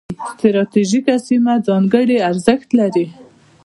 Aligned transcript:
ستراتیژیکه 0.37 1.15
سیمه 1.27 1.53
ځانګړي 1.67 2.17
ارزښت 2.29 2.69
لري. 2.79 3.05